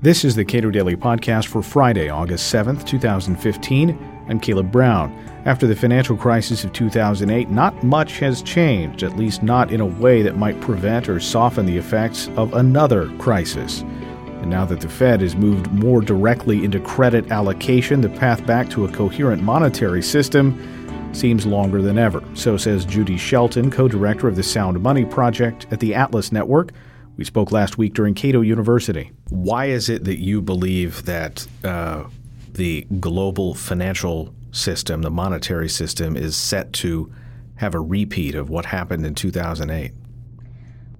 This 0.00 0.24
is 0.24 0.36
the 0.36 0.44
Cato 0.44 0.70
Daily 0.70 0.94
Podcast 0.94 1.46
for 1.48 1.60
Friday, 1.60 2.08
August 2.08 2.54
7th, 2.54 2.86
2015. 2.86 3.98
I'm 4.28 4.38
Caleb 4.38 4.70
Brown. 4.70 5.10
After 5.44 5.66
the 5.66 5.74
financial 5.74 6.16
crisis 6.16 6.62
of 6.62 6.72
2008, 6.72 7.50
not 7.50 7.82
much 7.82 8.20
has 8.20 8.40
changed, 8.40 9.02
at 9.02 9.16
least 9.16 9.42
not 9.42 9.72
in 9.72 9.80
a 9.80 9.86
way 9.86 10.22
that 10.22 10.36
might 10.36 10.60
prevent 10.60 11.08
or 11.08 11.18
soften 11.18 11.66
the 11.66 11.76
effects 11.76 12.28
of 12.36 12.54
another 12.54 13.08
crisis. 13.18 13.80
And 13.80 14.48
now 14.48 14.64
that 14.66 14.80
the 14.80 14.88
Fed 14.88 15.20
has 15.20 15.34
moved 15.34 15.72
more 15.72 16.00
directly 16.00 16.64
into 16.64 16.78
credit 16.78 17.32
allocation, 17.32 18.00
the 18.00 18.08
path 18.08 18.46
back 18.46 18.70
to 18.70 18.84
a 18.84 18.92
coherent 18.92 19.42
monetary 19.42 20.02
system 20.02 21.10
seems 21.12 21.44
longer 21.44 21.82
than 21.82 21.98
ever. 21.98 22.22
So 22.34 22.56
says 22.56 22.84
Judy 22.84 23.16
Shelton, 23.16 23.68
co 23.68 23.88
director 23.88 24.28
of 24.28 24.36
the 24.36 24.44
Sound 24.44 24.80
Money 24.80 25.04
Project 25.04 25.66
at 25.72 25.80
the 25.80 25.92
Atlas 25.96 26.30
Network. 26.30 26.70
We 27.18 27.24
spoke 27.24 27.50
last 27.50 27.76
week 27.76 27.94
during 27.94 28.14
Cato 28.14 28.42
University. 28.42 29.10
Why 29.28 29.66
is 29.66 29.88
it 29.88 30.04
that 30.04 30.20
you 30.20 30.40
believe 30.40 31.04
that 31.04 31.48
uh, 31.64 32.04
the 32.52 32.86
global 33.00 33.54
financial 33.54 34.32
system, 34.52 35.02
the 35.02 35.10
monetary 35.10 35.68
system, 35.68 36.16
is 36.16 36.36
set 36.36 36.72
to 36.74 37.12
have 37.56 37.74
a 37.74 37.80
repeat 37.80 38.36
of 38.36 38.50
what 38.50 38.66
happened 38.66 39.04
in 39.04 39.16
2008? 39.16 39.90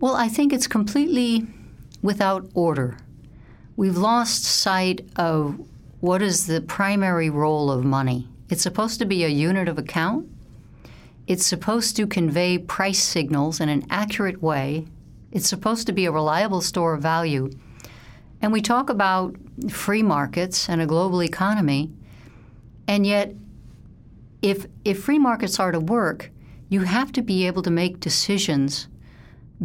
Well, 0.01 0.17
I 0.17 0.27
think 0.27 0.53
it's 0.53 0.67
completely 0.67 1.47
without 2.03 2.51
order. 2.53 2.99
We've 3.77 3.97
lost 3.97 4.43
sight 4.43 5.09
of 5.15 5.61
what 6.01 6.21
is 6.21 6.49
the 6.49 6.61
primary 6.61 7.31
role 7.31 7.71
of 7.71 7.85
money. 7.85 8.27
It's 8.51 8.63
supposed 8.63 8.99
to 8.99 9.05
be 9.05 9.23
a 9.23 9.29
unit 9.29 9.69
of 9.69 9.79
account. 9.79 10.29
It's 11.29 11.47
supposed 11.47 11.95
to 11.95 12.09
convey 12.09 12.59
price 12.59 13.01
signals 13.01 13.61
in 13.61 13.69
an 13.69 13.87
accurate 13.89 14.43
way 14.43 14.87
it's 15.33 15.49
supposed 15.49 15.87
to 15.87 15.93
be 15.93 16.07
a 16.07 16.13
reliable 16.13 16.61
store 16.61 16.95
of 16.95 17.03
value. 17.03 17.51
And 18.41 18.53
we 18.53 18.63
talk 18.63 18.89
about 18.89 19.37
free 19.71 20.03
markets 20.03 20.69
and 20.69 20.81
a 20.81 20.87
global 20.87 21.23
economy, 21.23 21.91
and 22.87 23.07
yet, 23.07 23.35
if, 24.41 24.67
if 24.85 25.03
free 25.03 25.19
markets 25.19 25.59
are 25.59 25.73
to 25.73 25.81
work, 25.81 26.31
you 26.69 26.83
have 26.83 27.13
to 27.13 27.23
be 27.23 27.47
able 27.47 27.63
to 27.63 27.71
make 27.71 28.01
decisions 28.01 28.89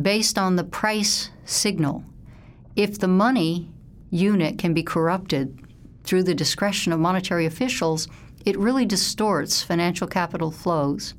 based 0.01 0.37
on 0.37 0.55
the 0.55 0.63
price 0.63 1.29
signal. 1.45 2.03
If 2.75 2.97
the 2.97 3.07
money 3.07 3.69
unit 4.09 4.57
can 4.57 4.73
be 4.73 4.83
corrupted 4.83 5.59
through 6.03 6.23
the 6.23 6.35
discretion 6.35 6.91
of 6.91 6.99
monetary 6.99 7.45
officials, 7.45 8.07
it 8.45 8.57
really 8.57 8.85
distorts 8.85 9.61
financial 9.61 10.07
capital 10.07 10.51
flows 10.51 11.13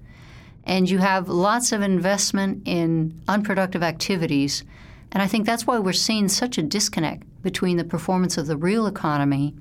and 0.64 0.88
you 0.88 0.98
have 0.98 1.28
lots 1.28 1.72
of 1.72 1.82
investment 1.82 2.62
in 2.66 3.20
unproductive 3.28 3.82
activities. 3.82 4.64
And 5.12 5.22
I 5.22 5.26
think 5.26 5.46
that's 5.46 5.66
why 5.66 5.78
we're 5.78 5.92
seeing 5.92 6.28
such 6.28 6.58
a 6.58 6.62
disconnect 6.62 7.24
between 7.42 7.76
the 7.76 7.84
performance 7.84 8.36
of 8.38 8.46
the 8.46 8.56
real 8.56 8.86
economy 8.86 9.54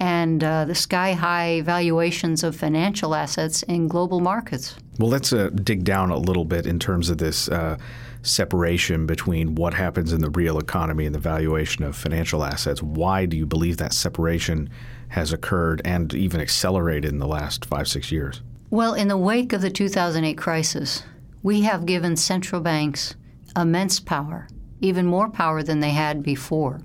and 0.00 0.42
uh, 0.42 0.64
the 0.64 0.74
sky 0.74 1.12
high 1.12 1.60
valuations 1.62 2.42
of 2.42 2.56
financial 2.56 3.14
assets 3.14 3.62
in 3.62 3.86
global 3.86 4.20
markets. 4.20 4.76
Well, 4.98 5.08
let's 5.08 5.32
uh, 5.32 5.50
dig 5.50 5.84
down 5.84 6.10
a 6.10 6.18
little 6.18 6.44
bit 6.44 6.66
in 6.66 6.78
terms 6.78 7.10
of 7.10 7.18
this 7.18 7.48
uh, 7.48 7.78
separation 8.22 9.06
between 9.06 9.54
what 9.54 9.74
happens 9.74 10.12
in 10.12 10.20
the 10.20 10.30
real 10.30 10.58
economy 10.58 11.06
and 11.06 11.14
the 11.14 11.20
valuation 11.20 11.84
of 11.84 11.94
financial 11.94 12.42
assets. 12.42 12.82
Why 12.82 13.26
do 13.26 13.36
you 13.36 13.46
believe 13.46 13.76
that 13.76 13.92
separation 13.92 14.68
has 15.08 15.32
occurred 15.32 15.80
and 15.84 16.12
even 16.12 16.40
accelerated 16.40 17.12
in 17.12 17.18
the 17.18 17.28
last 17.28 17.64
five, 17.64 17.86
six 17.86 18.10
years? 18.10 18.42
Well, 18.74 18.94
in 18.94 19.06
the 19.06 19.16
wake 19.16 19.52
of 19.52 19.60
the 19.60 19.70
2008 19.70 20.36
crisis, 20.36 21.04
we 21.44 21.60
have 21.60 21.86
given 21.86 22.16
central 22.16 22.60
banks 22.60 23.14
immense 23.56 24.00
power, 24.00 24.48
even 24.80 25.06
more 25.06 25.30
power 25.30 25.62
than 25.62 25.78
they 25.78 25.90
had 25.90 26.24
before, 26.24 26.80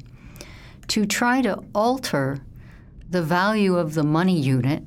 to 0.90 1.08
try 1.08 1.42
to 1.42 1.64
alter 1.74 2.38
the 3.10 3.24
value 3.24 3.76
of 3.76 3.96
the 3.96 4.04
money 4.04 4.40
unit 4.40 4.84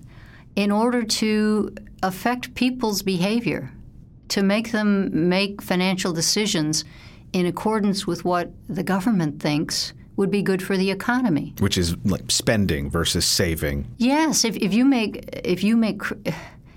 in 0.54 0.70
order 0.70 1.02
to 1.02 1.74
affect 2.04 2.54
people's 2.54 3.02
behavior, 3.02 3.72
to 4.28 4.44
make 4.44 4.70
them 4.70 5.28
make 5.28 5.60
financial 5.60 6.12
decisions 6.12 6.84
in 7.32 7.46
accordance 7.46 8.06
with 8.06 8.24
what 8.24 8.52
the 8.68 8.84
government 8.84 9.42
thinks 9.42 9.92
would 10.14 10.30
be 10.30 10.42
good 10.42 10.62
for 10.62 10.76
the 10.76 10.92
economy. 10.92 11.52
Which 11.58 11.76
is 11.76 11.96
like 12.04 12.30
spending 12.30 12.90
versus 12.90 13.24
saving. 13.24 13.88
Yes, 13.98 14.44
if, 14.44 14.56
if 14.58 14.72
you 14.72 14.84
make 14.84 15.28
if 15.44 15.64
you 15.64 15.76
make 15.76 16.02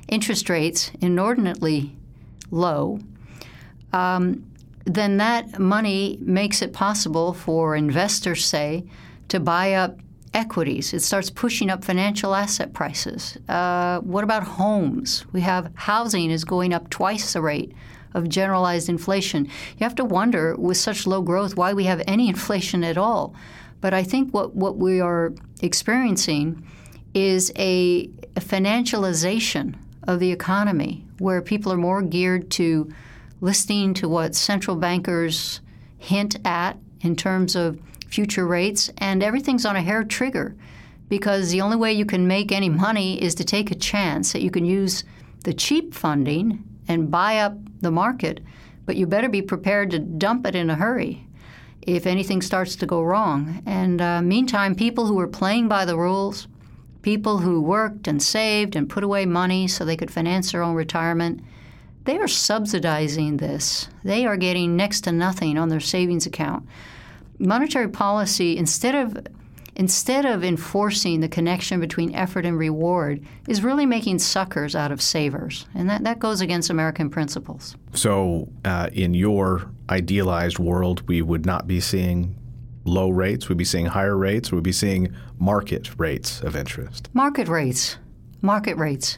interest 0.07 0.49
rates 0.49 0.91
inordinately 1.01 1.95
low, 2.51 2.99
um, 3.93 4.45
then 4.85 5.17
that 5.17 5.57
money 5.59 6.17
makes 6.21 6.61
it 6.61 6.73
possible 6.73 7.33
for 7.33 7.75
investors, 7.75 8.45
say, 8.45 8.85
to 9.29 9.39
buy 9.39 9.73
up 9.73 9.99
equities. 10.33 10.93
It 10.93 11.01
starts 11.01 11.29
pushing 11.29 11.69
up 11.69 11.83
financial 11.83 12.35
asset 12.35 12.73
prices. 12.73 13.37
Uh, 13.47 13.99
what 14.01 14.23
about 14.23 14.43
homes? 14.43 15.25
We 15.31 15.41
have 15.41 15.71
housing 15.75 16.29
is 16.29 16.43
going 16.43 16.73
up 16.73 16.89
twice 16.89 17.33
the 17.33 17.41
rate 17.41 17.73
of 18.13 18.29
generalized 18.29 18.89
inflation. 18.89 19.45
You 19.45 19.83
have 19.83 19.95
to 19.95 20.05
wonder, 20.05 20.55
with 20.55 20.77
such 20.77 21.07
low 21.07 21.21
growth, 21.21 21.55
why 21.55 21.73
we 21.73 21.85
have 21.85 22.01
any 22.05 22.29
inflation 22.35 22.83
at 22.83 22.97
all. 22.97 23.33
But 23.81 23.93
I 23.93 24.03
think 24.03 24.33
what, 24.33 24.55
what 24.55 24.77
we 24.77 24.99
are 24.99 25.33
experiencing 25.61 26.65
is 27.13 27.51
a, 27.55 28.09
a 28.35 28.41
financialization 28.41 29.75
of 30.07 30.19
the 30.19 30.31
economy, 30.31 31.05
where 31.19 31.41
people 31.41 31.71
are 31.71 31.77
more 31.77 32.01
geared 32.01 32.49
to 32.51 32.91
listening 33.41 33.93
to 33.95 34.09
what 34.09 34.35
central 34.35 34.75
bankers 34.75 35.61
hint 35.97 36.37
at 36.45 36.77
in 37.01 37.15
terms 37.15 37.55
of 37.55 37.79
future 38.07 38.45
rates, 38.45 38.89
and 38.97 39.21
everything's 39.21 39.65
on 39.65 39.75
a 39.75 39.81
hair 39.81 40.03
trigger 40.03 40.55
because 41.09 41.51
the 41.51 41.61
only 41.61 41.77
way 41.77 41.93
you 41.93 42.05
can 42.05 42.27
make 42.27 42.51
any 42.51 42.69
money 42.69 43.21
is 43.21 43.35
to 43.35 43.43
take 43.43 43.71
a 43.71 43.75
chance 43.75 44.33
that 44.33 44.41
you 44.41 44.49
can 44.49 44.65
use 44.65 45.03
the 45.43 45.53
cheap 45.53 45.93
funding 45.93 46.63
and 46.87 47.11
buy 47.11 47.37
up 47.39 47.57
the 47.81 47.91
market, 47.91 48.39
but 48.85 48.95
you 48.95 49.05
better 49.05 49.29
be 49.29 49.41
prepared 49.41 49.91
to 49.91 49.99
dump 49.99 50.45
it 50.47 50.55
in 50.55 50.69
a 50.69 50.75
hurry 50.75 51.27
if 51.81 52.07
anything 52.07 52.41
starts 52.41 52.75
to 52.75 52.85
go 52.85 53.03
wrong. 53.03 53.61
And 53.65 54.01
uh, 54.01 54.21
meantime, 54.21 54.75
people 54.75 55.05
who 55.05 55.19
are 55.19 55.27
playing 55.27 55.67
by 55.67 55.85
the 55.85 55.97
rules, 55.97 56.47
people 57.05 57.37
who 57.37 57.61
worked 57.61 58.07
and 58.07 58.19
saved 58.19 58.75
and 58.75 58.89
put 58.89 59.03
away 59.03 59.27
money 59.27 59.67
so 59.67 59.85
they 59.85 59.95
could 59.95 60.09
finance 60.09 60.51
their 60.51 60.63
own 60.63 60.73
retirement, 60.73 61.39
they 62.05 62.17
are 62.17 62.27
subsidizing 62.27 63.37
this. 63.37 63.87
They 64.03 64.25
are 64.25 64.35
getting 64.35 64.75
next 64.75 65.01
to 65.01 65.11
nothing 65.11 65.55
on 65.55 65.69
their 65.69 65.79
savings 65.79 66.25
account. 66.25 66.67
Monetary 67.37 67.89
policy, 67.89 68.57
instead 68.57 68.95
of 68.95 69.27
instead 69.75 70.25
of 70.25 70.43
enforcing 70.43 71.19
the 71.19 71.27
connection 71.27 71.79
between 71.79 72.15
effort 72.15 72.43
and 72.43 72.57
reward, 72.57 73.23
is 73.47 73.61
really 73.61 73.85
making 73.85 74.17
suckers 74.17 74.75
out 74.75 74.91
of 74.91 74.99
savers. 74.99 75.67
And 75.75 75.87
that, 75.89 76.03
that 76.05 76.17
goes 76.17 76.41
against 76.41 76.71
American 76.71 77.11
principles. 77.11 77.75
So, 77.93 78.47
uh, 78.63 78.89
in 78.93 79.13
your 79.13 79.69
idealized 79.89 80.57
world, 80.57 81.07
we 81.07 81.21
would 81.21 81.45
not 81.45 81.67
be 81.67 81.81
seeing 81.81 82.35
low 82.85 83.09
rates? 83.09 83.49
We'd 83.49 83.57
be 83.57 83.65
seeing 83.65 83.87
higher 83.87 84.15
rates? 84.15 84.51
We'd 84.51 84.63
be 84.63 84.71
seeing 84.71 85.13
market 85.39 85.89
rates 85.97 86.41
of 86.41 86.55
interest? 86.55 87.09
Market 87.13 87.47
rates. 87.47 87.97
Market 88.41 88.77
rates. 88.77 89.17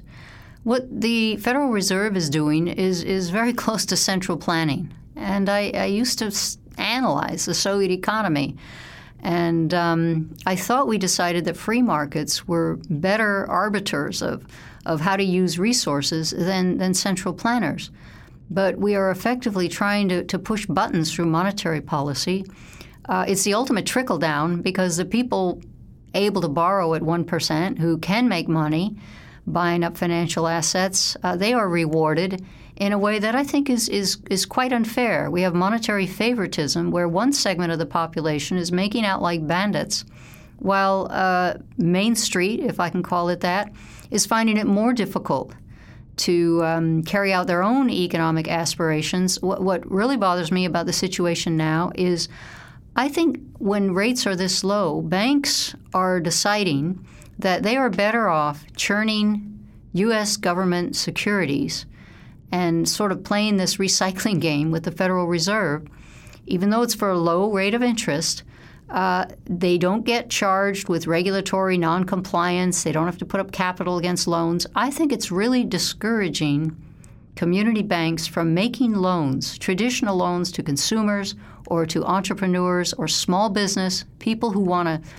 What 0.63 1.01
the 1.01 1.38
Federal 1.38 1.69
Reserve 1.69 2.17
is 2.17 2.29
doing 2.29 2.67
is, 2.67 3.03
is 3.03 3.29
very 3.29 3.53
close 3.63 3.85
to 3.85 3.95
central 3.95 4.38
planning. 4.38 4.94
And 5.16 5.50
I, 5.50 5.72
I 5.73 5.85
used 5.85 6.19
to 6.19 6.31
analyze 6.78 7.45
the 7.45 7.53
Soviet 7.53 7.91
economy. 7.91 8.55
And 9.22 9.73
um, 9.73 10.35
I 10.45 10.55
thought 10.55 10.88
we 10.88 10.97
decided 10.97 11.45
that 11.45 11.57
free 11.57 11.81
markets 11.81 12.47
were 12.47 12.79
better 12.89 13.49
arbiters 13.49 14.22
of, 14.22 14.45
of 14.85 15.01
how 15.01 15.16
to 15.16 15.23
use 15.23 15.57
resources 15.57 16.31
than, 16.31 16.78
than 16.78 16.94
central 16.94 17.34
planners. 17.34 17.89
But 18.49 18.78
we 18.78 18.95
are 18.95 19.11
effectively 19.11 19.67
trying 19.67 20.07
to, 20.09 20.23
to 20.25 20.39
push 20.39 20.66
buttons 20.67 21.13
through 21.13 21.25
monetary 21.25 21.81
policy 21.81 22.45
uh, 23.07 23.25
it's 23.28 23.44
the 23.44 23.53
ultimate 23.53 23.85
trickle 23.85 24.18
down 24.18 24.62
because 24.62 24.97
the 24.97 25.05
people 25.05 25.61
able 26.14 26.41
to 26.41 26.49
borrow 26.49 26.93
at 26.93 27.02
1% 27.02 27.78
who 27.79 27.97
can 27.97 28.28
make 28.28 28.47
money 28.47 28.97
buying 29.46 29.84
up 29.84 29.97
financial 29.97 30.47
assets, 30.47 31.16
uh, 31.23 31.35
they 31.35 31.53
are 31.53 31.70
rewarded 31.70 32.43
in 32.76 32.91
a 32.91 32.97
way 32.97 33.17
that 33.17 33.34
I 33.34 33.43
think 33.43 33.70
is, 33.70 33.90
is, 33.90 34.17
is 34.29 34.46
quite 34.46 34.73
unfair. 34.73 35.31
We 35.31 35.41
have 35.41 35.55
monetary 35.55 36.05
favoritism 36.05 36.91
where 36.91 37.08
one 37.08 37.34
segment 37.34 37.72
of 37.72 37.79
the 37.79 37.85
population 37.85 38.58
is 38.58 38.72
making 38.72 39.05
out 39.05 39.22
like 39.22 39.47
bandits, 39.47 40.05
while 40.59 41.08
uh, 41.09 41.55
Main 41.78 42.16
Street, 42.16 42.59
if 42.59 42.79
I 42.79 42.90
can 42.90 43.03
call 43.03 43.29
it 43.29 43.40
that, 43.41 43.72
is 44.11 44.26
finding 44.26 44.58
it 44.58 44.67
more 44.67 44.93
difficult 44.93 45.53
to 46.17 46.64
um, 46.64 47.03
carry 47.03 47.31
out 47.31 47.47
their 47.47 47.64
own 47.64 47.90
economic 47.90 48.47
aspirations. 48.47 49.41
What, 49.41 49.61
what 49.61 49.90
really 49.90 50.17
bothers 50.17 50.52
me 50.52 50.66
about 50.66 50.87
the 50.87 50.93
situation 50.93 51.58
now 51.58 51.91
is 51.96 52.28
I 52.99 53.09
think 53.09 53.40
when 53.59 53.94
rates 53.94 54.26
are 54.26 54.35
this 54.35 54.64
low, 54.64 55.02
banks 55.02 55.76
are 55.94 56.20
deciding 56.20 57.05
that 57.38 57.61
they 57.61 57.78
are 57.78 57.91
better 57.91 58.28
off 58.28 58.66
churning 58.76 59.67
U.S. 59.94 60.35
government 60.35 60.96
securities 60.96 61.85
and 62.52 62.90
sort 62.90 63.11
of 63.11 63.23
playing 63.23 63.58
this 63.58 63.78
recycling 63.78 64.41
game 64.41 64.72
with 64.72 64.84
the 64.84 64.91
Federal 64.91 65.28
Reserve, 65.28 65.88
even 66.47 66.72
though 66.72 66.82
it's 66.82 66.96
for 66.96 67.11
a 67.11 67.17
low 67.17 67.52
rate 67.52 67.76
of 67.76 67.84
interest. 67.84 68.41
Uh, 68.90 69.26
they 69.46 69.78
don't 69.78 70.03
get 70.03 70.32
charged 70.32 70.90
with 70.90 71.05
regulatory 71.05 71.78
noncompliance. 71.78 72.84
They 72.84 72.93
don't 72.93 73.05
have 73.05 73.17
to 73.20 73.26
put 73.26 73.41
up 73.41 73.52
capital 73.52 74.00
against 74.00 74.28
loans. 74.28 74.66
I 74.76 74.90
think 74.90 75.11
it's 75.11 75.29
really 75.29 75.64
discouraging 75.64 76.76
community 77.37 77.84
banks 77.84 78.28
from 78.28 78.53
making 78.53 78.93
loans, 78.93 79.57
traditional 79.57 80.17
loans 80.17 80.51
to 80.51 80.63
consumers 80.63 81.35
or 81.67 81.85
to 81.85 82.03
entrepreneurs 82.03 82.93
or 82.93 83.07
small 83.07 83.49
business, 83.49 84.03
people 84.19 84.51
who 84.51 84.59
want 84.59 84.87
to 84.87 85.09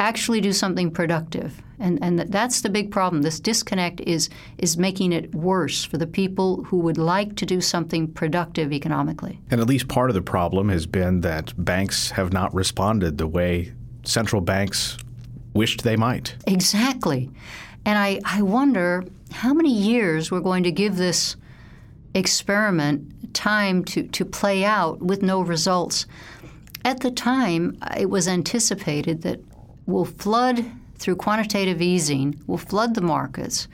actually 0.00 0.40
do 0.40 0.52
something 0.52 0.90
productive. 0.90 1.62
And, 1.78 1.98
and 2.02 2.18
that's 2.18 2.60
the 2.60 2.68
big 2.68 2.90
problem. 2.90 3.22
This 3.22 3.40
disconnect 3.40 4.00
is, 4.00 4.28
is 4.58 4.76
making 4.76 5.12
it 5.12 5.32
worse 5.34 5.84
for 5.84 5.98
the 5.98 6.06
people 6.06 6.64
who 6.64 6.78
would 6.78 6.98
like 6.98 7.36
to 7.36 7.46
do 7.46 7.60
something 7.60 8.08
productive 8.12 8.72
economically. 8.72 9.40
And 9.50 9.60
at 9.60 9.68
least 9.68 9.88
part 9.88 10.10
of 10.10 10.14
the 10.14 10.22
problem 10.22 10.68
has 10.68 10.86
been 10.86 11.20
that 11.20 11.52
banks 11.56 12.10
have 12.10 12.32
not 12.32 12.52
responded 12.54 13.18
the 13.18 13.26
way 13.26 13.72
central 14.04 14.42
banks 14.42 14.96
wished 15.54 15.82
they 15.82 15.96
might. 15.96 16.34
Exactly. 16.46 17.30
And 17.84 17.98
I, 17.98 18.20
I 18.24 18.42
wonder 18.42 19.04
how 19.32 19.54
many 19.54 19.72
years 19.72 20.30
we're 20.30 20.40
going 20.40 20.64
to 20.64 20.72
give 20.72 20.96
this 20.96 21.36
experiment 22.14 23.34
time 23.34 23.84
to, 23.84 24.02
to 24.04 24.24
play 24.24 24.64
out 24.64 25.00
with 25.00 25.22
no 25.22 25.40
results. 25.40 26.06
At 26.84 27.00
the 27.00 27.10
time, 27.10 27.78
it 27.96 28.10
was 28.10 28.28
anticipated 28.28 29.22
that 29.22 29.40
we'll 29.86 30.04
flood 30.04 30.64
through 30.96 31.16
quantitative 31.16 31.82
easing, 31.82 32.40
we'll 32.46 32.58
flood 32.58 32.94
the 32.94 33.00
markets. 33.00 33.68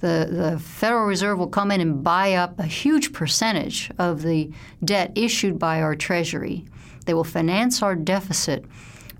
The, 0.00 0.28
the 0.30 0.58
Federal 0.58 1.06
Reserve 1.06 1.38
will 1.38 1.48
come 1.48 1.70
in 1.70 1.80
and 1.80 2.04
buy 2.04 2.34
up 2.34 2.58
a 2.58 2.66
huge 2.66 3.12
percentage 3.12 3.90
of 3.98 4.22
the 4.22 4.52
debt 4.84 5.12
issued 5.14 5.58
by 5.58 5.80
our 5.80 5.94
Treasury. 5.94 6.66
They 7.06 7.14
will 7.14 7.24
finance 7.24 7.82
our 7.82 7.94
deficit, 7.94 8.64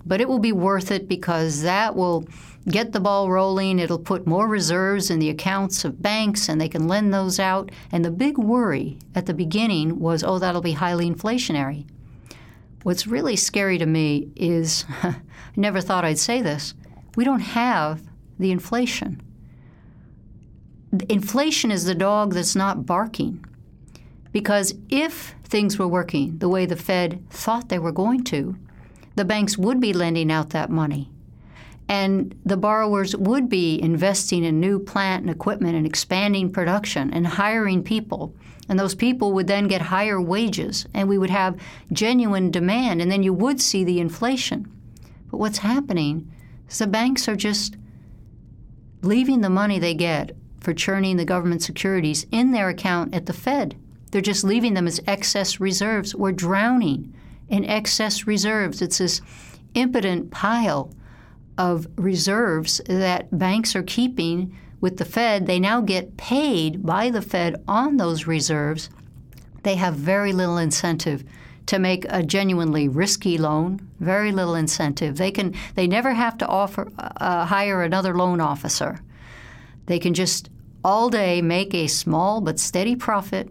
but 0.05 0.21
it 0.21 0.27
will 0.27 0.39
be 0.39 0.51
worth 0.51 0.91
it 0.91 1.07
because 1.07 1.61
that 1.63 1.95
will 1.95 2.27
get 2.69 2.91
the 2.91 2.99
ball 2.99 3.29
rolling. 3.29 3.79
It'll 3.79 3.99
put 3.99 4.27
more 4.27 4.47
reserves 4.47 5.09
in 5.09 5.19
the 5.19 5.29
accounts 5.29 5.85
of 5.85 6.01
banks 6.01 6.49
and 6.49 6.59
they 6.59 6.69
can 6.69 6.87
lend 6.87 7.13
those 7.13 7.39
out. 7.39 7.71
And 7.91 8.03
the 8.03 8.11
big 8.11 8.37
worry 8.37 8.97
at 9.13 9.25
the 9.25 9.33
beginning 9.33 9.99
was, 9.99 10.23
oh, 10.23 10.39
that'll 10.39 10.61
be 10.61 10.73
highly 10.73 11.09
inflationary. 11.09 11.85
What's 12.83 13.07
really 13.07 13.35
scary 13.35 13.77
to 13.77 13.85
me 13.85 14.29
is 14.35 14.85
I 15.03 15.15
never 15.55 15.81
thought 15.81 16.05
I'd 16.05 16.19
say 16.19 16.41
this 16.41 16.73
we 17.15 17.23
don't 17.23 17.39
have 17.39 18.01
the 18.37 18.51
inflation. 18.51 19.21
Inflation 21.09 21.71
is 21.71 21.85
the 21.85 21.95
dog 21.95 22.33
that's 22.33 22.55
not 22.55 22.85
barking. 22.85 23.43
Because 24.31 24.73
if 24.89 25.33
things 25.45 25.79
were 25.79 25.87
working 25.87 26.37
the 26.39 26.49
way 26.49 26.65
the 26.65 26.75
Fed 26.75 27.23
thought 27.29 27.69
they 27.69 27.79
were 27.79 27.93
going 27.93 28.23
to, 28.25 28.57
the 29.15 29.25
banks 29.25 29.57
would 29.57 29.79
be 29.79 29.93
lending 29.93 30.31
out 30.31 30.51
that 30.51 30.69
money 30.69 31.09
and 31.87 32.37
the 32.45 32.57
borrowers 32.57 33.15
would 33.15 33.47
be 33.47 33.79
investing 33.81 34.43
in 34.43 34.59
new 34.59 34.79
plant 34.79 35.21
and 35.21 35.29
equipment 35.29 35.75
and 35.75 35.85
expanding 35.85 36.51
production 36.51 37.13
and 37.13 37.27
hiring 37.27 37.83
people. 37.83 38.33
And 38.67 38.79
those 38.79 38.95
people 38.95 39.33
would 39.33 39.45
then 39.45 39.67
get 39.67 39.83
higher 39.83 40.19
wages, 40.19 40.87
and 40.93 41.07
we 41.07 41.19
would 41.19 41.29
have 41.29 41.59
genuine 41.91 42.49
demand, 42.49 43.01
and 43.01 43.11
then 43.11 43.21
you 43.21 43.31
would 43.33 43.61
see 43.61 43.83
the 43.83 43.99
inflation. 43.99 44.71
But 45.29 45.37
what's 45.37 45.59
happening 45.59 46.31
is 46.67 46.79
the 46.79 46.87
banks 46.87 47.27
are 47.27 47.35
just 47.35 47.75
leaving 49.03 49.41
the 49.41 49.51
money 49.51 49.77
they 49.77 49.93
get 49.93 50.35
for 50.59 50.73
churning 50.73 51.17
the 51.17 51.25
government 51.25 51.61
securities 51.61 52.25
in 52.31 52.51
their 52.51 52.69
account 52.69 53.13
at 53.13 53.27
the 53.27 53.33
Fed. 53.33 53.75
They're 54.09 54.21
just 54.21 54.43
leaving 54.43 54.73
them 54.73 54.87
as 54.87 54.99
excess 55.05 55.59
reserves. 55.59 56.15
We're 56.15 56.31
drowning 56.31 57.13
in 57.49 57.65
excess 57.65 58.27
reserves. 58.27 58.81
It's 58.81 58.97
this 58.97 59.21
impotent 59.73 60.31
pile 60.31 60.91
of 61.57 61.87
reserves 61.95 62.81
that 62.87 63.37
banks 63.37 63.75
are 63.75 63.83
keeping 63.83 64.57
with 64.81 64.97
the 64.97 65.05
Fed. 65.05 65.47
They 65.47 65.59
now 65.59 65.81
get 65.81 66.17
paid 66.17 66.85
by 66.85 67.09
the 67.09 67.21
Fed 67.21 67.63
on 67.67 67.97
those 67.97 68.27
reserves. 68.27 68.89
They 69.63 69.75
have 69.75 69.95
very 69.95 70.33
little 70.33 70.57
incentive 70.57 71.23
to 71.65 71.79
make 71.79 72.05
a 72.09 72.21
genuinely 72.21 72.87
risky 72.87 73.37
loan. 73.37 73.87
Very 73.99 74.31
little 74.31 74.55
incentive. 74.55 75.17
They 75.17 75.31
can. 75.31 75.55
They 75.73 75.87
never 75.87 76.13
have 76.13 76.37
to 76.39 76.47
offer 76.47 76.91
uh, 76.97 77.45
hire 77.45 77.81
another 77.81 78.15
loan 78.15 78.39
officer. 78.39 78.99
They 79.87 79.97
can 79.97 80.13
just 80.13 80.49
all 80.83 81.09
day 81.09 81.41
make 81.41 81.73
a 81.73 81.87
small 81.87 82.41
but 82.41 82.59
steady 82.59 82.95
profit 82.95 83.49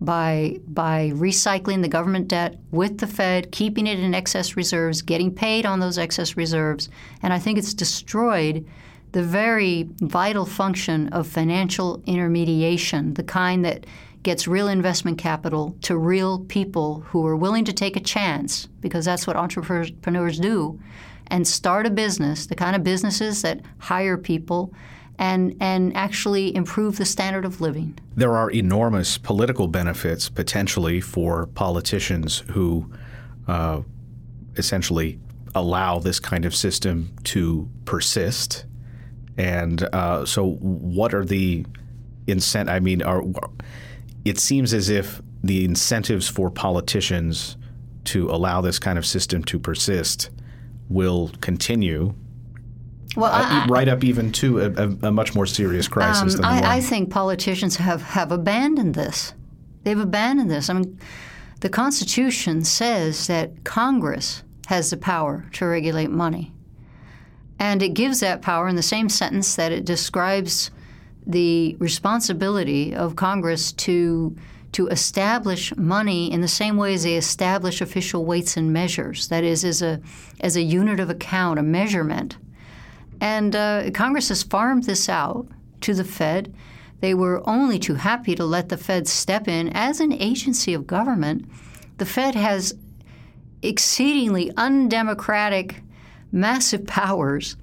by 0.00 0.58
by 0.66 1.12
recycling 1.14 1.82
the 1.82 1.88
government 1.88 2.28
debt 2.28 2.56
with 2.70 2.98
the 2.98 3.06
Fed, 3.06 3.52
keeping 3.52 3.86
it 3.86 3.98
in 3.98 4.14
excess 4.14 4.56
reserves, 4.56 5.02
getting 5.02 5.34
paid 5.34 5.64
on 5.64 5.80
those 5.80 5.98
excess 5.98 6.36
reserves, 6.36 6.88
and 7.22 7.32
I 7.32 7.38
think 7.38 7.58
it's 7.58 7.74
destroyed 7.74 8.66
the 9.12 9.22
very 9.22 9.88
vital 10.00 10.44
function 10.44 11.08
of 11.08 11.26
financial 11.26 12.02
intermediation, 12.04 13.14
the 13.14 13.22
kind 13.22 13.64
that 13.64 13.86
gets 14.24 14.48
real 14.48 14.68
investment 14.68 15.18
capital 15.18 15.76
to 15.82 15.96
real 15.96 16.40
people 16.40 17.00
who 17.06 17.24
are 17.26 17.36
willing 17.36 17.64
to 17.66 17.72
take 17.72 17.96
a 17.96 18.00
chance, 18.00 18.66
because 18.80 19.04
that's 19.04 19.26
what 19.26 19.36
entrepreneurs 19.36 20.40
do, 20.40 20.80
and 21.28 21.46
start 21.46 21.86
a 21.86 21.90
business, 21.90 22.46
the 22.46 22.54
kind 22.54 22.74
of 22.74 22.82
businesses 22.82 23.42
that 23.42 23.60
hire 23.78 24.16
people 24.16 24.72
and, 25.18 25.56
and 25.60 25.96
actually 25.96 26.54
improve 26.54 26.96
the 26.98 27.04
standard 27.04 27.44
of 27.44 27.60
living. 27.60 27.98
There 28.16 28.36
are 28.36 28.50
enormous 28.50 29.18
political 29.18 29.68
benefits 29.68 30.28
potentially 30.28 31.00
for 31.00 31.46
politicians 31.46 32.44
who 32.50 32.90
uh, 33.46 33.82
essentially 34.56 35.18
allow 35.54 35.98
this 35.98 36.18
kind 36.18 36.44
of 36.44 36.54
system 36.54 37.14
to 37.24 37.68
persist. 37.84 38.66
And 39.36 39.82
uh, 39.92 40.24
so, 40.26 40.52
what 40.60 41.14
are 41.14 41.24
the 41.24 41.64
incent? 42.26 42.68
I 42.68 42.80
mean, 42.80 43.02
are 43.02 43.22
it 44.24 44.38
seems 44.38 44.72
as 44.72 44.88
if 44.88 45.20
the 45.42 45.64
incentives 45.64 46.28
for 46.28 46.50
politicians 46.50 47.56
to 48.04 48.30
allow 48.30 48.60
this 48.60 48.78
kind 48.78 48.98
of 48.98 49.04
system 49.04 49.42
to 49.44 49.58
persist 49.58 50.30
will 50.88 51.30
continue 51.40 52.14
well, 53.16 53.32
uh, 53.32 53.64
I, 53.64 53.66
right 53.68 53.88
up 53.88 54.04
even 54.04 54.32
to 54.32 54.60
a, 54.60 54.70
a, 54.70 55.08
a 55.08 55.12
much 55.12 55.34
more 55.34 55.46
serious 55.46 55.88
crisis 55.88 56.22
um, 56.22 56.28
than 56.28 56.60
the 56.60 56.66
I. 56.66 56.76
I 56.76 56.80
think 56.80 57.10
politicians 57.10 57.76
have, 57.76 58.02
have 58.02 58.32
abandoned 58.32 58.94
this. 58.94 59.34
They've 59.84 59.98
abandoned 59.98 60.50
this. 60.50 60.70
I 60.70 60.74
mean, 60.74 60.98
the 61.60 61.68
Constitution 61.68 62.64
says 62.64 63.26
that 63.26 63.64
Congress 63.64 64.42
has 64.66 64.90
the 64.90 64.96
power 64.96 65.46
to 65.52 65.66
regulate 65.66 66.10
money. 66.10 66.52
And 67.58 67.82
it 67.82 67.90
gives 67.90 68.20
that 68.20 68.42
power 68.42 68.68
in 68.68 68.76
the 68.76 68.82
same 68.82 69.08
sentence 69.08 69.56
that 69.56 69.72
it 69.72 69.84
describes 69.84 70.70
the 71.26 71.76
responsibility 71.78 72.94
of 72.94 73.16
Congress 73.16 73.72
to 73.72 74.36
to 74.72 74.88
establish 74.88 75.74
money 75.76 76.32
in 76.32 76.40
the 76.40 76.48
same 76.48 76.76
way 76.76 76.94
as 76.94 77.04
they 77.04 77.14
establish 77.14 77.80
official 77.80 78.24
weights 78.24 78.56
and 78.56 78.72
measures. 78.72 79.28
That 79.28 79.44
is, 79.44 79.64
as 79.64 79.82
a 79.82 80.00
as 80.40 80.56
a 80.56 80.62
unit 80.62 80.98
of 80.98 81.08
account, 81.08 81.60
a 81.60 81.62
measurement. 81.62 82.36
And 83.20 83.54
uh, 83.54 83.90
Congress 83.92 84.28
has 84.28 84.42
farmed 84.42 84.84
this 84.84 85.08
out 85.08 85.46
to 85.82 85.94
the 85.94 86.04
Fed. 86.04 86.54
They 87.00 87.14
were 87.14 87.46
only 87.48 87.78
too 87.78 87.94
happy 87.94 88.34
to 88.34 88.44
let 88.44 88.68
the 88.68 88.76
Fed 88.76 89.08
step 89.08 89.48
in 89.48 89.68
as 89.70 90.00
an 90.00 90.12
agency 90.12 90.74
of 90.74 90.86
government. 90.86 91.46
The 91.98 92.06
Fed 92.06 92.34
has 92.34 92.74
exceedingly 93.62 94.52
undemocratic, 94.56 95.82
massive 96.32 96.86
powers 96.86 97.56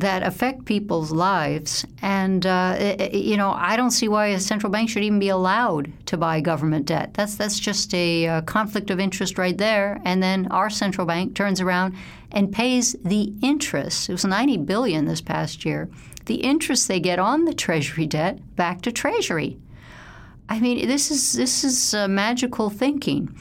that 0.00 0.22
affect 0.22 0.64
people's 0.64 1.10
lives. 1.10 1.84
And, 2.02 2.44
uh, 2.44 2.96
you 3.12 3.36
know, 3.36 3.52
I 3.52 3.76
don't 3.76 3.90
see 3.90 4.08
why 4.08 4.28
a 4.28 4.40
central 4.40 4.70
bank 4.70 4.90
should 4.90 5.02
even 5.02 5.18
be 5.18 5.28
allowed 5.28 5.92
to 6.06 6.16
buy 6.16 6.40
government 6.40 6.86
debt. 6.86 7.14
That's, 7.14 7.36
that's 7.36 7.58
just 7.58 7.94
a 7.94 8.26
uh, 8.26 8.40
conflict 8.42 8.90
of 8.90 9.00
interest 9.00 9.38
right 9.38 9.56
there. 9.56 10.00
And 10.04 10.22
then 10.22 10.46
our 10.48 10.70
central 10.70 11.06
bank 11.06 11.34
turns 11.34 11.60
around 11.60 11.96
and 12.30 12.52
pays 12.52 12.94
the 13.04 13.32
interest. 13.42 14.08
It 14.08 14.12
was 14.12 14.24
90 14.24 14.58
billion 14.58 15.06
this 15.06 15.20
past 15.20 15.64
year. 15.64 15.88
The 16.26 16.36
interest 16.36 16.88
they 16.88 17.00
get 17.00 17.18
on 17.18 17.44
the 17.44 17.54
treasury 17.54 18.06
debt 18.06 18.56
back 18.56 18.82
to 18.82 18.92
treasury. 18.92 19.58
I 20.48 20.60
mean, 20.60 20.86
this 20.86 21.10
is 21.10 21.32
this 21.32 21.64
is 21.64 21.94
uh, 21.94 22.06
magical 22.06 22.70
thinking. 22.70 23.34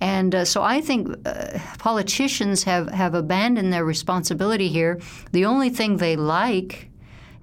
And 0.00 0.34
uh, 0.34 0.44
so 0.44 0.62
I 0.62 0.80
think 0.80 1.08
uh, 1.26 1.58
politicians 1.78 2.64
have, 2.64 2.88
have 2.90 3.14
abandoned 3.14 3.72
their 3.72 3.84
responsibility 3.84 4.68
here. 4.68 4.98
The 5.32 5.44
only 5.44 5.68
thing 5.68 5.96
they 5.96 6.16
like, 6.16 6.90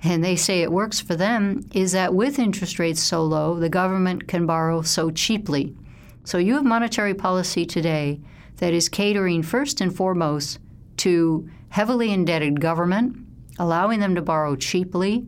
and 0.03 0.23
they 0.23 0.35
say 0.35 0.61
it 0.61 0.71
works 0.71 0.99
for 0.99 1.15
them, 1.15 1.67
is 1.73 1.91
that 1.91 2.15
with 2.15 2.39
interest 2.39 2.79
rates 2.79 3.01
so 3.01 3.23
low, 3.23 3.59
the 3.59 3.69
government 3.69 4.27
can 4.27 4.45
borrow 4.45 4.81
so 4.81 5.11
cheaply. 5.11 5.75
So 6.23 6.39
you 6.39 6.55
have 6.55 6.65
monetary 6.65 7.13
policy 7.13 7.65
today 7.65 8.19
that 8.57 8.73
is 8.73 8.89
catering 8.89 9.43
first 9.43 9.79
and 9.79 9.95
foremost 9.95 10.59
to 10.97 11.47
heavily 11.69 12.11
indebted 12.11 12.59
government, 12.59 13.17
allowing 13.59 13.99
them 13.99 14.15
to 14.15 14.21
borrow 14.21 14.55
cheaply 14.55 15.27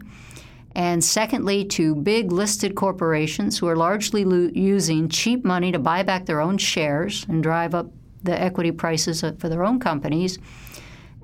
and 0.75 1.03
secondly, 1.03 1.65
to 1.65 1.95
big 1.95 2.31
listed 2.31 2.75
corporations 2.75 3.57
who 3.57 3.67
are 3.67 3.75
largely 3.75 4.23
lo- 4.23 4.51
using 4.53 5.09
cheap 5.09 5.43
money 5.43 5.71
to 5.71 5.79
buy 5.79 6.03
back 6.03 6.25
their 6.25 6.41
own 6.41 6.57
shares 6.57 7.25
and 7.27 7.41
drive 7.41 7.73
up 7.73 7.91
the 8.23 8.39
equity 8.39 8.71
prices 8.71 9.21
for 9.21 9.49
their 9.49 9.63
own 9.63 9.79
companies. 9.79 10.37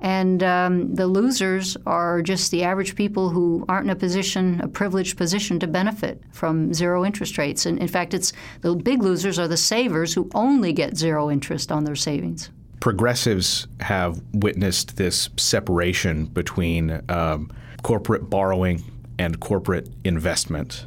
And 0.00 0.42
um, 0.42 0.94
the 0.94 1.06
losers 1.06 1.76
are 1.86 2.20
just 2.20 2.50
the 2.50 2.64
average 2.64 2.94
people 2.96 3.30
who 3.30 3.64
aren't 3.68 3.86
in 3.86 3.90
a 3.90 3.96
position, 3.96 4.60
a 4.60 4.68
privileged 4.68 5.16
position, 5.16 5.58
to 5.60 5.66
benefit 5.66 6.22
from 6.32 6.74
zero 6.74 7.04
interest 7.04 7.38
rates. 7.38 7.64
And 7.64 7.78
in 7.78 7.88
fact, 7.88 8.12
it's 8.12 8.32
the 8.60 8.74
big 8.74 9.02
losers 9.02 9.38
are 9.38 9.48
the 9.48 9.56
savers 9.56 10.12
who 10.12 10.28
only 10.34 10.72
get 10.72 10.96
zero 10.96 11.30
interest 11.30 11.72
on 11.72 11.84
their 11.84 11.96
savings. 11.96 12.50
Progressives 12.80 13.66
have 13.80 14.20
witnessed 14.34 14.96
this 14.96 15.30
separation 15.38 16.26
between 16.26 17.00
um, 17.08 17.50
corporate 17.82 18.28
borrowing 18.28 18.84
and 19.18 19.40
corporate 19.40 19.88
investment, 20.04 20.86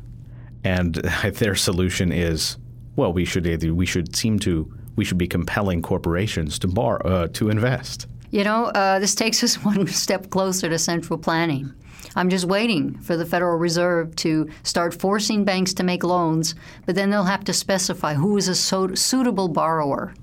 and 0.63 0.95
their 1.33 1.55
solution 1.55 2.11
is, 2.11 2.57
well, 2.95 3.13
we 3.13 3.25
should 3.25 3.45
we 3.71 3.85
should 3.85 4.15
seem 4.15 4.39
to 4.39 4.71
we 4.95 5.05
should 5.05 5.17
be 5.17 5.27
compelling 5.27 5.81
corporations 5.81 6.59
to 6.59 6.67
bar 6.67 7.01
uh, 7.05 7.27
to 7.29 7.49
invest. 7.49 8.07
You 8.31 8.43
know, 8.43 8.65
uh, 8.65 8.99
this 8.99 9.15
takes 9.15 9.43
us 9.43 9.55
one 9.63 9.87
step 9.87 10.29
closer 10.29 10.69
to 10.69 10.77
central 10.77 11.17
planning. 11.17 11.73
I'm 12.15 12.29
just 12.29 12.45
waiting 12.45 12.97
for 12.99 13.15
the 13.15 13.25
Federal 13.25 13.57
Reserve 13.57 14.15
to 14.17 14.49
start 14.63 14.99
forcing 14.99 15.45
banks 15.45 15.73
to 15.75 15.83
make 15.83 16.03
loans, 16.03 16.55
but 16.85 16.95
then 16.95 17.09
they'll 17.09 17.23
have 17.23 17.43
to 17.45 17.53
specify 17.53 18.13
who 18.13 18.35
is 18.37 18.47
a 18.47 18.55
so- 18.55 18.95
suitable 18.95 19.47
borrower. 19.47 20.13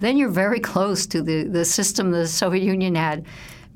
Then 0.00 0.16
you're 0.16 0.28
very 0.28 0.60
close 0.72 1.06
to 1.06 1.22
the, 1.22 1.44
the 1.44 1.64
system 1.64 2.10
the 2.10 2.26
Soviet 2.26 2.62
Union 2.62 2.94
had 2.94 3.24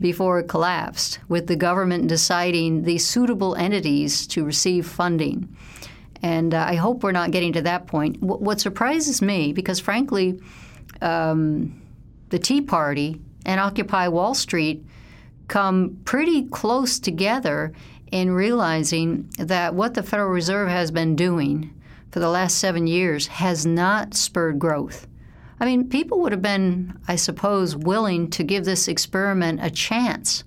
before 0.01 0.39
it 0.41 0.49
collapsed, 0.49 1.19
with 1.29 1.47
the 1.47 1.57
government 1.57 2.09
deciding 2.09 2.83
the 2.83 2.99
suitable 2.99 3.55
entities 3.55 4.27
to 4.27 4.45
receive 4.45 4.87
funding. 4.87 5.57
And 6.23 6.55
uh, 6.55 6.65
I 6.69 6.75
hope 6.75 7.03
we're 7.03 7.13
not 7.13 7.31
getting 7.31 7.53
to 7.55 7.63
that 7.63 7.87
point. 7.87 8.21
W- 8.21 8.43
what 8.43 8.61
surprises 8.61 9.23
me, 9.23 9.53
because 9.53 9.81
frankly, 9.81 10.41
um, 11.01 11.81
the 12.29 12.39
Tea 12.39 12.61
Party 12.61 13.21
and 13.45 13.61
Occupy 13.61 14.09
Wall 14.09 14.35
Street 14.35 14.85
come 15.49 15.99
pretty 16.05 16.45
close 16.47 16.99
together 16.99 17.73
in 18.11 18.31
realizing 18.33 19.31
that 19.39 19.75
what 19.75 19.95
the 19.95 20.03
Federal 20.03 20.31
Reserve 20.31 20.69
has 20.69 20.91
been 20.91 21.17
doing 21.17 21.73
for 22.11 22.21
the 22.21 22.29
last 22.29 22.59
seven 22.59 22.87
years 22.87 23.27
has 23.27 23.67
not 23.67 24.15
spurred 24.15 24.59
growth. 24.59 25.07
I 25.59 25.65
mean, 25.65 25.89
people 25.89 26.21
would 26.21 26.33
have 26.33 26.43
been, 26.43 26.99
I 27.09 27.17
suppose, 27.17 27.75
willing 27.75 28.31
to 28.31 28.45
give 28.45 28.65
this 28.65 28.89
experiment 28.89 29.61
a 29.63 29.71
chance. 29.71 30.45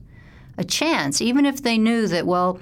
A 0.57 0.63
chance, 0.63 1.21
even 1.21 1.45
if 1.45 1.63
they 1.63 1.77
knew 1.77 2.07
that, 2.07 2.27
well, 2.27 2.59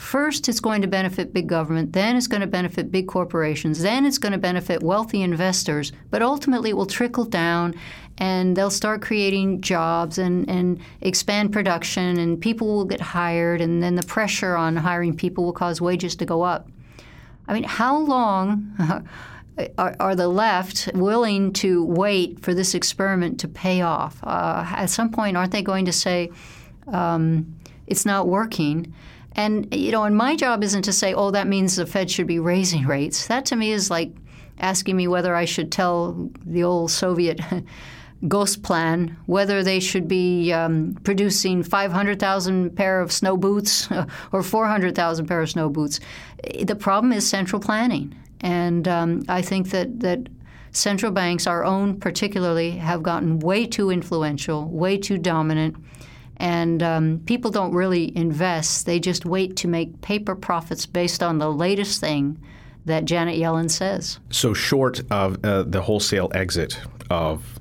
First, 0.00 0.48
it's 0.48 0.60
going 0.60 0.80
to 0.80 0.88
benefit 0.88 1.34
big 1.34 1.46
government, 1.46 1.92
then 1.92 2.16
it's 2.16 2.26
going 2.26 2.40
to 2.40 2.46
benefit 2.46 2.90
big 2.90 3.06
corporations, 3.06 3.82
then 3.82 4.06
it's 4.06 4.16
going 4.16 4.32
to 4.32 4.38
benefit 4.38 4.82
wealthy 4.82 5.20
investors, 5.20 5.92
but 6.08 6.22
ultimately 6.22 6.70
it 6.70 6.76
will 6.76 6.86
trickle 6.86 7.26
down 7.26 7.74
and 8.16 8.56
they'll 8.56 8.70
start 8.70 9.02
creating 9.02 9.60
jobs 9.60 10.16
and, 10.16 10.48
and 10.48 10.80
expand 11.02 11.52
production, 11.52 12.18
and 12.18 12.40
people 12.40 12.66
will 12.66 12.86
get 12.86 13.00
hired, 13.00 13.60
and 13.60 13.82
then 13.82 13.94
the 13.94 14.02
pressure 14.02 14.56
on 14.56 14.74
hiring 14.74 15.14
people 15.14 15.44
will 15.44 15.52
cause 15.52 15.82
wages 15.82 16.16
to 16.16 16.24
go 16.24 16.40
up. 16.42 16.66
I 17.46 17.52
mean, 17.52 17.64
how 17.64 17.98
long 17.98 18.74
are, 19.78 19.94
are 20.00 20.14
the 20.14 20.28
left 20.28 20.90
willing 20.94 21.52
to 21.54 21.84
wait 21.84 22.40
for 22.40 22.54
this 22.54 22.74
experiment 22.74 23.40
to 23.40 23.48
pay 23.48 23.82
off? 23.82 24.18
Uh, 24.22 24.64
at 24.70 24.90
some 24.90 25.10
point, 25.10 25.36
aren't 25.36 25.52
they 25.52 25.62
going 25.62 25.84
to 25.84 25.92
say, 25.92 26.30
um, 26.88 27.56
it's 27.86 28.06
not 28.06 28.28
working? 28.28 28.94
And 29.32 29.72
you 29.74 29.92
know, 29.92 30.04
and 30.04 30.16
my 30.16 30.36
job 30.36 30.64
isn't 30.64 30.82
to 30.82 30.92
say, 30.92 31.14
"Oh, 31.14 31.30
that 31.30 31.46
means 31.46 31.76
the 31.76 31.86
Fed 31.86 32.10
should 32.10 32.26
be 32.26 32.38
raising 32.38 32.86
rates." 32.86 33.28
That 33.28 33.46
to 33.46 33.56
me 33.56 33.70
is 33.70 33.90
like 33.90 34.12
asking 34.58 34.96
me 34.96 35.08
whether 35.08 35.34
I 35.34 35.44
should 35.44 35.70
tell 35.70 36.30
the 36.44 36.64
old 36.64 36.90
Soviet 36.90 37.40
Gosplan 38.24 39.16
whether 39.26 39.62
they 39.62 39.80
should 39.80 40.06
be 40.06 40.52
um, 40.52 40.98
producing 41.04 41.62
500,000 41.62 42.76
pair 42.76 43.00
of 43.00 43.12
snow 43.12 43.36
boots 43.36 43.88
or 44.32 44.42
400,000 44.42 45.26
pair 45.26 45.40
of 45.40 45.50
snow 45.50 45.70
boots. 45.70 46.00
The 46.62 46.76
problem 46.76 47.12
is 47.12 47.26
central 47.26 47.60
planning, 47.60 48.14
and 48.40 48.86
um, 48.88 49.22
I 49.28 49.42
think 49.42 49.70
that 49.70 50.00
that 50.00 50.28
central 50.72 51.12
banks, 51.12 51.46
our 51.46 51.64
own 51.64 51.98
particularly, 51.98 52.72
have 52.72 53.02
gotten 53.02 53.40
way 53.40 53.66
too 53.66 53.90
influential, 53.90 54.68
way 54.68 54.96
too 54.96 55.18
dominant 55.18 55.76
and 56.40 56.82
um, 56.82 57.20
people 57.26 57.50
don't 57.50 57.72
really 57.72 58.16
invest. 58.16 58.86
They 58.86 58.98
just 58.98 59.26
wait 59.26 59.56
to 59.56 59.68
make 59.68 60.00
paper 60.00 60.34
profits 60.34 60.86
based 60.86 61.22
on 61.22 61.38
the 61.38 61.52
latest 61.52 62.00
thing 62.00 62.42
that 62.86 63.04
Janet 63.04 63.38
Yellen 63.38 63.70
says. 63.70 64.18
So, 64.30 64.54
short 64.54 65.02
of 65.10 65.44
uh, 65.44 65.64
the 65.64 65.82
wholesale 65.82 66.30
exit 66.34 66.80
of 67.10 67.60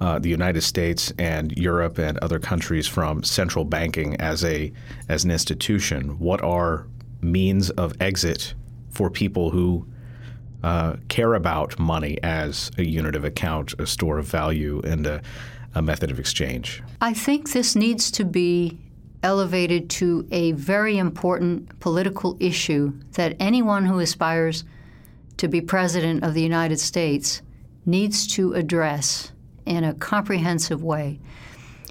uh, 0.00 0.18
the 0.18 0.28
United 0.28 0.62
States 0.62 1.12
and 1.20 1.56
Europe 1.56 1.98
and 1.98 2.18
other 2.18 2.40
countries 2.40 2.88
from 2.88 3.22
central 3.22 3.64
banking 3.64 4.16
as 4.16 4.44
a 4.44 4.72
as 5.08 5.24
an 5.24 5.30
institution, 5.30 6.18
what 6.18 6.42
are 6.42 6.88
means 7.22 7.70
of 7.70 7.94
exit 8.00 8.54
for 8.90 9.08
people 9.08 9.50
who 9.50 9.86
uh, 10.62 10.96
care 11.08 11.34
about 11.34 11.78
money 11.78 12.18
as 12.22 12.70
a 12.78 12.84
unit 12.84 13.14
of 13.14 13.24
account, 13.24 13.74
a 13.78 13.86
store 13.86 14.18
of 14.18 14.26
value, 14.26 14.80
and 14.84 15.06
a 15.06 15.22
a 15.76 15.82
method 15.82 16.10
of 16.10 16.18
exchange? 16.18 16.82
I 17.00 17.12
think 17.12 17.52
this 17.52 17.76
needs 17.76 18.10
to 18.12 18.24
be 18.24 18.78
elevated 19.22 19.90
to 19.90 20.26
a 20.32 20.52
very 20.52 20.96
important 20.96 21.78
political 21.80 22.36
issue 22.40 22.94
that 23.12 23.36
anyone 23.38 23.84
who 23.84 23.98
aspires 23.98 24.64
to 25.36 25.48
be 25.48 25.60
president 25.60 26.24
of 26.24 26.32
the 26.32 26.42
United 26.42 26.80
States 26.80 27.42
needs 27.84 28.26
to 28.26 28.54
address 28.54 29.32
in 29.66 29.84
a 29.84 29.94
comprehensive 29.94 30.82
way. 30.82 31.20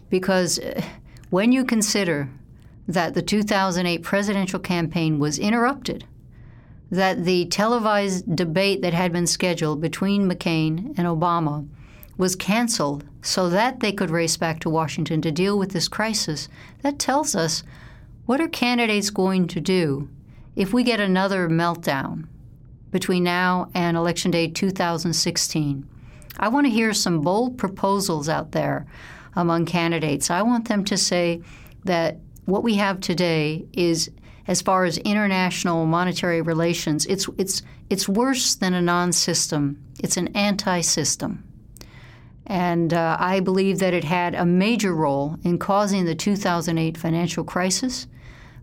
Because 0.10 0.58
uh, 0.58 0.82
when 1.30 1.52
you 1.52 1.64
consider 1.64 2.30
that 2.88 3.14
the 3.14 3.22
2008 3.22 4.02
presidential 4.02 4.60
campaign 4.60 5.20
was 5.20 5.38
interrupted, 5.38 6.06
that 6.92 7.26
the 7.26 7.46
televised 7.46 8.36
debate 8.36 8.82
that 8.82 8.94
had 8.94 9.12
been 9.12 9.28
scheduled 9.28 9.82
between 9.82 10.30
McCain 10.30 10.98
and 10.98 11.08
Obama 11.08 11.68
was 12.18 12.36
canceled 12.36 13.04
so 13.22 13.50
that 13.50 13.80
they 13.80 13.92
could 13.92 14.10
race 14.10 14.38
back 14.38 14.60
to 14.60 14.70
Washington 14.70 15.22
to 15.22 15.32
deal 15.32 15.58
with 15.58 15.72
this 15.72 15.88
crisis, 15.88 16.48
that 16.82 17.00
tells 17.00 17.36
us 17.36 17.64
what 18.26 18.40
are 18.40 18.48
candidates 18.48 19.10
going 19.10 19.48
to 19.48 19.60
do 19.60 20.10
if 20.56 20.74
we 20.74 20.84
get 20.84 21.00
another 21.00 21.50
meltdown 21.50 22.28
between 22.92 23.24
now 23.24 23.70
and 23.74 23.98
Election 23.98 24.32
Day 24.32 24.48
2016? 24.48 25.88
I 26.38 26.48
want 26.48 26.66
to 26.66 26.72
hear 26.72 26.94
some 26.94 27.22
bold 27.22 27.58
proposals 27.58 28.30
out 28.30 28.52
there 28.52 28.86
among 29.36 29.66
candidates. 29.66 30.30
I 30.30 30.42
want 30.42 30.68
them 30.68 30.86
to 30.86 30.98
say 30.98 31.42
that 31.84 32.18
what 32.46 32.64
we 32.64 32.76
have 32.76 33.00
today 33.00 33.66
is 33.74 34.10
as 34.48 34.62
far 34.62 34.86
as 34.86 34.98
international 35.00 35.86
monetary 35.86 36.42
relations, 36.42 37.06
it's 37.08 37.28
it's 37.38 37.62
it's 37.90 38.10
worse 38.10 38.56
than 38.56 38.74
a 38.74 38.82
non-system. 38.82 39.84
It's 40.00 40.18
an 40.18 40.30
anti-system. 40.36 41.44
And 42.48 42.94
uh, 42.94 43.18
I 43.20 43.40
believe 43.40 43.80
that 43.80 43.94
it 43.94 44.04
had 44.04 44.36
a 44.36 44.46
major 44.46 44.94
role 44.94 45.38
in 45.44 45.58
causing 45.58 46.06
the 46.06 46.16
2008 46.16 46.98
financial 46.98 47.44
crisis 47.44 48.08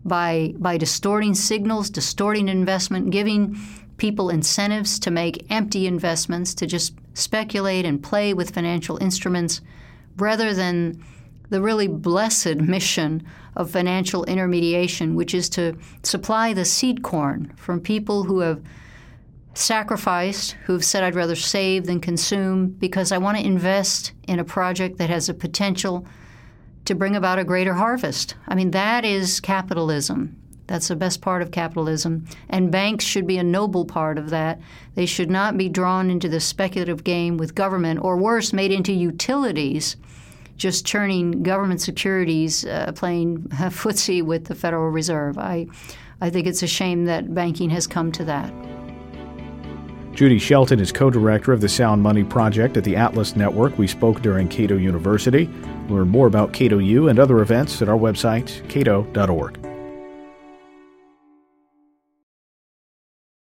by, 0.05 0.55
by 0.57 0.77
distorting 0.77 1.35
signals, 1.35 1.91
distorting 1.91 2.49
investment, 2.49 3.11
giving 3.11 3.59
people 3.97 4.31
incentives 4.31 4.99
to 5.01 5.11
make 5.11 5.51
empty 5.51 5.87
investments, 5.87 6.55
to 6.55 6.67
just 6.67 6.95
speculate 7.15 7.85
and 7.85 8.03
play 8.03 8.35
with 8.35 8.55
financial 8.55 8.99
instruments, 8.99 9.61
rather 10.17 10.55
than 10.55 11.03
the 11.52 11.62
really 11.62 11.87
blessed 11.87 12.56
mission 12.56 13.23
of 13.54 13.71
financial 13.71 14.25
intermediation, 14.25 15.14
which 15.14 15.35
is 15.35 15.49
to 15.50 15.76
supply 16.02 16.52
the 16.52 16.64
seed 16.64 17.02
corn 17.02 17.52
from 17.56 17.80
people 17.80 18.25
who 18.25 18.40
have 18.40 18.61
sacrificed 19.54 20.52
who've 20.64 20.85
said 20.85 21.04
I'd 21.04 21.14
rather 21.14 21.37
save 21.37 21.85
than 21.85 22.00
consume 22.00 22.68
because 22.68 23.12
I 23.12 23.18
want 23.18 23.37
to 23.37 23.44
invest 23.44 24.12
in 24.26 24.38
a 24.38 24.44
project 24.44 24.97
that 24.97 25.11
has 25.11 25.28
a 25.28 25.35
potential 25.35 26.06
to 26.87 26.94
bring 26.94 27.14
about 27.14 27.38
a 27.38 27.44
greater 27.44 27.75
harvest. 27.75 28.35
I 28.49 28.54
mean, 28.54 28.71
that 28.71 29.04
is 29.04 29.40
capitalism. 29.40 30.37
That's 30.68 30.88
the 30.88 30.97
best 30.97 31.21
part 31.21 31.42
of 31.42 31.50
capitalism. 31.50 32.25
And 32.49 32.73
banks 32.73 33.04
should 33.04 33.26
be 33.26 33.37
a 33.37 33.44
noble 33.44 33.85
part 33.85 34.16
of 34.16 34.30
that. 34.30 34.59
They 34.94 35.06
should 35.06 35.30
not 35.30 35.59
be 35.59 35.68
drawn 35.68 36.11
into 36.11 36.30
the 36.30 36.40
speculative 36.40 37.04
game 37.04 37.37
with 37.37 37.54
government, 37.54 38.00
or 38.02 38.16
worse, 38.16 38.54
made 38.54 38.73
into 38.73 38.92
utilities, 38.92 39.97
just 40.62 40.87
churning 40.87 41.42
government 41.42 41.81
securities, 41.81 42.64
uh, 42.64 42.92
playing 42.95 43.38
footsie 43.73 44.23
with 44.23 44.45
the 44.45 44.54
Federal 44.54 44.90
Reserve. 44.90 45.37
I, 45.37 45.66
I 46.21 46.31
think 46.31 46.47
it's 46.47 46.62
a 46.62 46.69
shame 46.69 47.04
that 47.07 47.35
banking 47.35 47.69
has 47.71 47.88
come 47.88 48.12
to 48.12 48.25
that. 48.26 48.54
Judy 50.12 50.38
Shelton 50.38 50.78
is 50.78 50.92
co 50.92 51.11
director 51.11 51.52
of 51.52 51.61
the 51.61 51.69
Sound 51.69 52.00
Money 52.00 52.23
Project 52.23 52.76
at 52.76 52.85
the 52.85 52.95
Atlas 52.95 53.35
Network. 53.35 53.76
We 53.76 53.88
spoke 53.88 54.23
during 54.23 54.47
Cato 54.47 54.76
University. 54.76 55.50
Learn 55.88 56.09
more 56.09 56.28
about 56.28 56.52
Cato 56.52 56.78
U 56.78 57.09
and 57.09 57.19
other 57.19 57.40
events 57.40 57.83
at 57.83 57.88
our 57.88 57.99
website, 57.99 58.69
cato.org. 58.69 59.72